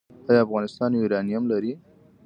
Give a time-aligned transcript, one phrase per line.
[0.29, 1.73] آیا افغانستان یورانیم لري؟